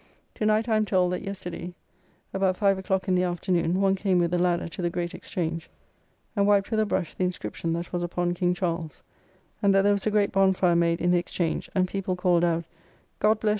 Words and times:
To 0.33 0.47
night 0.47 0.67
I 0.67 0.77
am 0.77 0.85
told, 0.85 1.13
that 1.13 1.21
yesterday, 1.21 1.75
about 2.33 2.57
five 2.57 2.79
o'clock 2.79 3.07
in 3.07 3.13
the 3.13 3.21
afternoon, 3.21 3.79
one 3.79 3.93
came 3.93 4.17
with 4.17 4.33
a 4.33 4.39
ladder 4.39 4.67
to 4.67 4.81
the 4.81 4.89
Great 4.89 5.13
Exchange, 5.13 5.69
and 6.35 6.47
wiped 6.47 6.71
with 6.71 6.79
a 6.79 6.87
brush 6.87 7.13
the 7.13 7.23
inscription 7.23 7.71
that 7.73 7.93
was 7.93 8.01
upon 8.01 8.33
King 8.33 8.55
Charles, 8.55 9.03
and 9.61 9.75
that 9.75 9.83
there 9.83 9.93
was 9.93 10.07
a 10.07 10.11
great 10.11 10.31
bonfire 10.31 10.75
made 10.75 11.01
in 11.01 11.11
the 11.11 11.19
Exchange, 11.19 11.69
and 11.75 11.87
people 11.87 12.15
called 12.15 12.43
out 12.43 12.65
"God 13.19 13.39
bless. 13.41 13.49